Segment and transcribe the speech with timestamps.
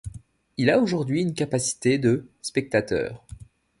[0.57, 3.23] Il a aujourd'hui une capacité de spectateurs.